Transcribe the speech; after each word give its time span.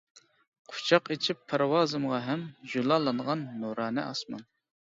قۇچاق 0.71 1.11
ئىچىپ 1.15 1.43
پەرۋازىمغا 1.53 2.21
ھەم، 2.31 2.47
جۇلالانغان 2.73 3.47
نۇرانە 3.63 4.09
ئاسمان. 4.13 4.47